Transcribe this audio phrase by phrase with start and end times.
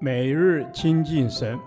[0.00, 1.58] 每日亲近神，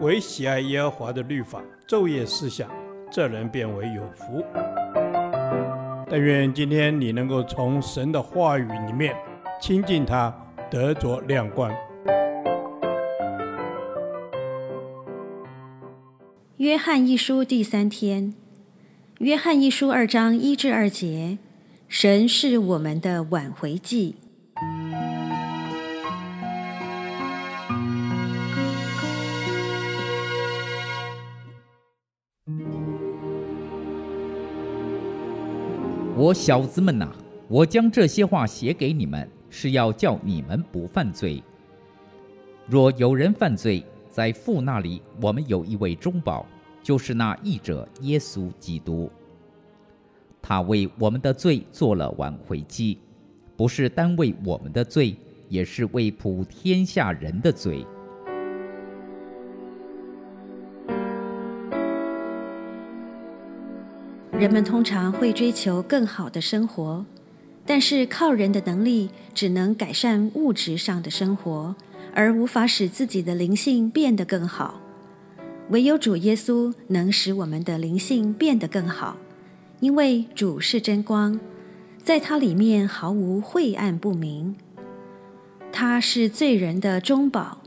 [0.00, 2.70] 唯喜爱耶和华的律法，昼夜思想，
[3.10, 4.44] 这人便为有福。
[6.08, 9.14] 但愿今天你能够从神的话语里面
[9.60, 10.34] 亲近他，
[10.70, 11.70] 得着亮光。
[16.56, 18.34] 约翰一书第三天，
[19.18, 21.38] 约翰一书二章一至二节，
[21.88, 24.16] 神是我们的挽回祭。
[36.20, 37.10] 我小子们呐、
[37.48, 41.42] 我将这些话写给你们，是要叫你们不犯罪。
[42.66, 46.44] 若有人犯罪，在父那里，我们有一位中保，
[46.82, 49.10] 就是那义者耶稣基督。
[50.42, 52.98] 他为我们的罪做了挽回祭，
[53.56, 55.16] 不是单为我们的罪，
[55.48, 57.86] 也是为普天下人的罪。
[64.40, 67.04] 人们通常会追求更好的生活，
[67.66, 71.76] 但是靠人的能力只能改善物质上的生活，
[72.14, 74.80] 而无法使自己的灵性变得更好。
[75.68, 79.18] 唯有主耶稣能使我们的灵性变得更好，
[79.80, 81.38] 因为主是真光，
[82.02, 84.56] 在他里面毫无晦暗不明。
[85.70, 87.58] 他是罪人的中保，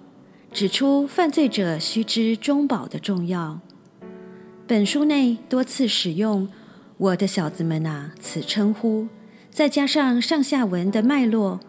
[0.52, 3.60] 指出犯罪者须知中保的重要。
[4.66, 6.50] 本书内多次使用。
[6.98, 9.08] 我的小子们啊，此称呼，
[9.50, 11.60] 再加上上下文的脉络，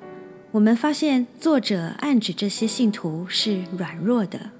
[0.53, 4.51] 我们发现作者暗指这些信徒是软弱的。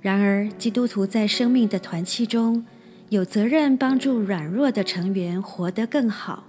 [0.00, 2.64] 然而，基督徒在生命的团契中
[3.10, 6.44] 有责任帮助软弱的成员活得更好，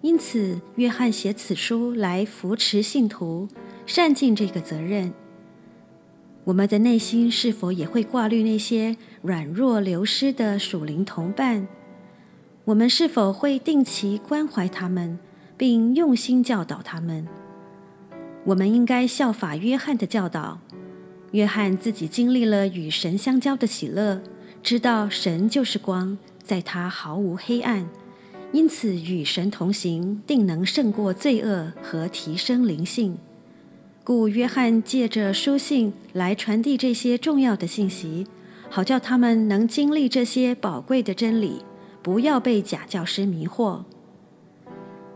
[0.00, 3.46] 因此，约翰写此书来扶持信徒，
[3.84, 5.12] 善尽这个责任。
[6.44, 11.68] 我们的内心是否也会挂虑那些软弱流失的属灵同伴？
[12.68, 15.18] 我们是否会定期关怀他们，
[15.56, 17.26] 并用心教导他们？
[18.44, 20.60] 我们应该效法约翰的教导。
[21.30, 24.20] 约翰自己经历了与神相交的喜乐，
[24.62, 27.88] 知道神就是光，在他毫无黑暗，
[28.52, 33.16] 因此与神同行，定能胜过罪恶和提升灵性。
[34.04, 38.26] 故约翰借着书信来传递这些重要的信息，
[38.68, 41.62] 好叫他们能经历这些宝贵的真理。
[42.08, 43.82] 不要被假教师迷惑。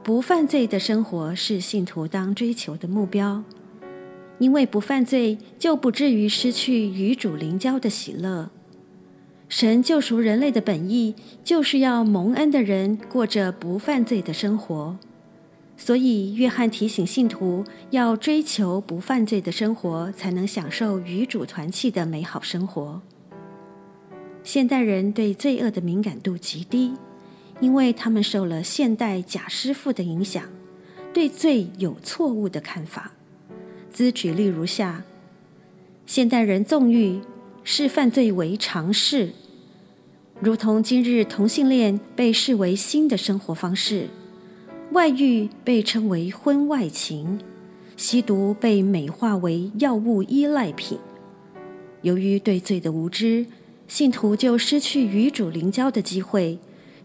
[0.03, 3.43] 不犯罪的生活是信徒当追求的目标，
[4.37, 8.51] 因为不犯罪就不至于失去与主灵交的喜乐。
[9.49, 14.99] 神救赎人类的本意就是要蒙恩的人过着不犯罪的生活，
[15.79, 23.01] 所以约翰提醒信徒要追求不犯罪的生活，才能享受与主团契的美好生活。
[24.45, 26.93] 现代人对罪恶的敏感度极低，
[27.61, 30.45] 因为他们受了现代假师傅的影响，
[31.13, 33.13] 对罪有错误的看法。
[33.93, 35.05] 兹举例如下：
[36.07, 37.21] 现代人纵欲，
[37.63, 39.33] 视犯罪为常事，
[40.41, 44.09] 如同今日同性恋被视为新的生活方式，
[44.91, 47.39] 外遇被称为婚外情，
[47.97, 50.99] 吸毒被美化为药物依赖品。
[52.01, 53.47] 由于对罪的无知，
[53.87, 56.59] 信徒就失去与主灵交的机会，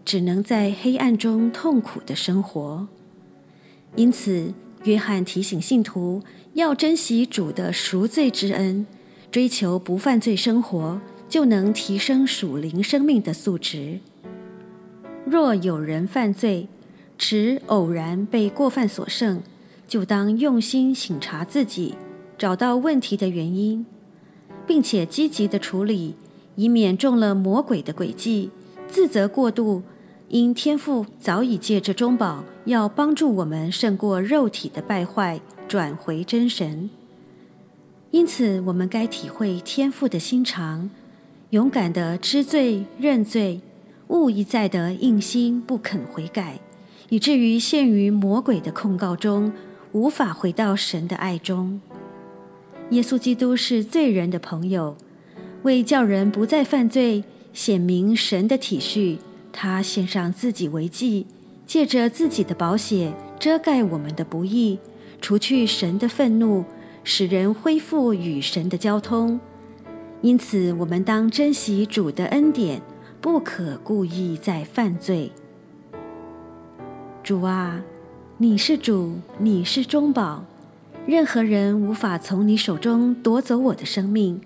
[0.04, 2.88] 只能在黑暗中痛苦的生活。
[3.96, 6.22] 因此，约翰提醒信徒
[6.54, 8.86] 要珍惜主的赎罪之恩，
[9.30, 13.98] 追求不犯罪生活，就能提升属灵生命的素质。
[15.26, 16.68] 若有人犯罪，
[17.18, 19.42] 只偶然被过犯所胜，
[19.86, 21.96] 就当用心省察自己，
[22.38, 23.84] 找到问题的原因，
[24.66, 26.14] 并且积极的处理。
[26.58, 28.50] 以免中了魔鬼的诡计，
[28.88, 29.80] 自责过度。
[30.28, 36.90] 因天父早已借着中宝，要帮助我们胜过肉体的败坏，转回真神。
[38.10, 40.90] 因此，我们该体会天父的心肠，
[41.50, 43.60] 勇敢地知罪认罪，
[44.08, 46.58] 勿一再的硬心不肯悔改，
[47.08, 49.52] 以至于陷于魔鬼的控告中，
[49.92, 51.80] 无法回到神的爱中。
[52.90, 54.96] 耶稣基督是罪人的朋友。
[55.62, 59.18] 为叫人不再犯罪，显明神的体恤，
[59.52, 61.26] 他献上自己为祭，
[61.66, 64.78] 借着自己的宝血遮盖我们的不义，
[65.20, 66.64] 除去神的愤怒，
[67.02, 69.40] 使人恢复与神的交通。
[70.22, 72.80] 因此，我们当珍惜主的恩典，
[73.20, 75.32] 不可故意再犯罪。
[77.22, 77.82] 主啊，
[78.38, 80.44] 你是主，你是中保，
[81.04, 84.40] 任何人无法从你手中夺走我的生命。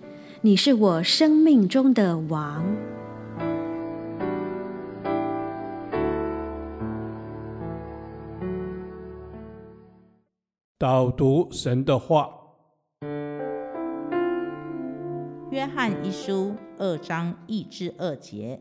[0.45, 2.65] 你是我生命中的王。
[10.77, 12.29] 导读神的话，
[15.53, 18.61] 约翰一书二章一至二节，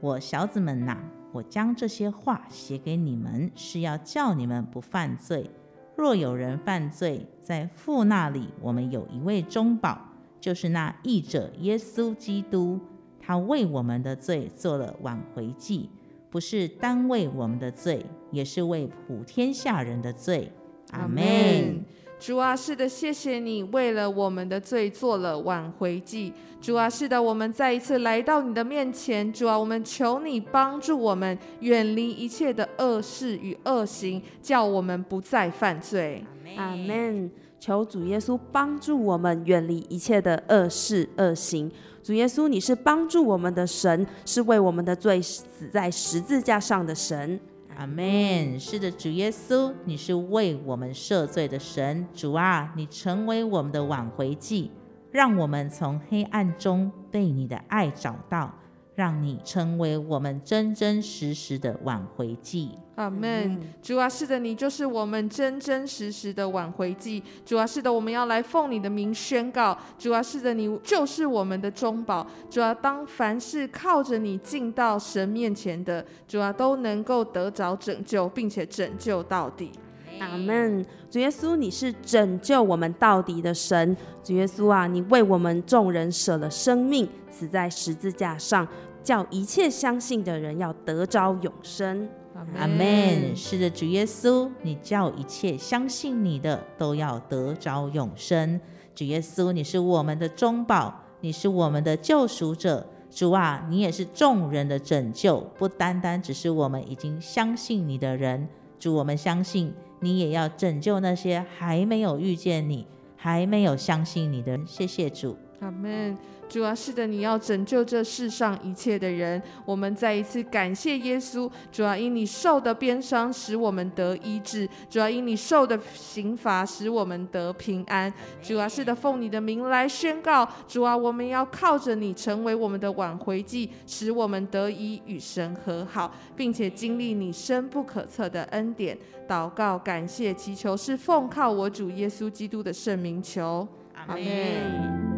[0.00, 0.96] 我小子们呐，
[1.32, 5.50] 我将这些话写给你们，是要叫你们不犯罪。
[5.94, 10.00] 若有人犯罪，在父那里，我们有一位中保，
[10.40, 12.78] 就是那义者耶稣基督。
[13.20, 15.90] 他为我们的罪做了挽回祭，
[16.30, 20.50] 不是单为我们的罪，也是为普天下人的罪。
[20.92, 21.84] 阿门。
[22.18, 26.32] 主啊，是的，谢谢你为了我们的罪做了挽回祭。
[26.60, 29.30] 主啊，是的，我们再一次来到你的面前。
[29.32, 36.24] 主啊，我们求你帮助我们远离一切的恶事与恶行，叫我们不再犯罪。
[36.56, 37.30] 阿门。
[37.60, 41.70] 求主耶稣帮助我们远离一切的恶事恶行。
[42.02, 47.38] 主耶稣，你是帮助我们的神，是为我们的罪死在十字架上的神。
[47.76, 48.58] 阿门。
[48.58, 52.06] 是的，主耶稣，你是为我们赦罪的神。
[52.14, 54.70] 主啊，你成为我们的挽回祭，
[55.10, 58.54] 让我们从黑暗中被你的爱找到，
[58.98, 62.72] 让你成为我们真真实实的挽回剂。
[62.96, 63.56] 阿门。
[63.80, 67.22] 主啊，是的，你就是我们真真实实的挽回剂。
[67.46, 69.78] 主啊，是的，我们要来奉你的名宣告。
[69.96, 72.26] 主啊，是的，你就是我们的中保。
[72.50, 79.70] 主啊，当凡是靠着你进到神面前的，主啊，都能够得着拯救，并且拯救到底。
[80.18, 80.84] 阿门。
[81.08, 83.96] 主耶稣，你是拯救我们到底的神。
[84.24, 88.66] 主耶稣啊，你为我们众人舍了生命，死在十字架上，
[89.08, 92.06] 叫一切相信的人要得着永生。
[92.34, 93.34] 阿门。
[93.34, 98.60] 是的，主耶稣，你叫一切相信你的都要得着永生。
[98.94, 102.86] 主耶稣，你是我们的中保，你是我们的救赎者。
[103.10, 108.46] 主啊，你也是众人的拯救，不单单只是我们已经相信你的人。
[108.78, 114.66] 主，我们相信你也要拯救那些还没有遇见你、还没有相信你的人。
[114.66, 115.34] 谢谢主。
[115.60, 116.16] 阿门。
[116.48, 119.42] 主啊，是的，你要拯救这世上一切的人。
[119.66, 121.50] 我们再一次感谢耶稣。
[121.70, 128.10] 主啊，因你受的鞭伤，使我们得医治；主啊，因你受的刑罚，使我们得平安。
[128.40, 130.48] 主啊，是的，奉你的名来宣告。
[130.66, 138.96] 主啊，我们要靠着你成为我们的挽回祭，使我们得以与神和好，并且经历你深不可测的恩典。
[139.28, 143.68] 祷告、感谢、祈求，是奉靠我主耶稣基督的圣名求。
[143.94, 145.17] 阿门。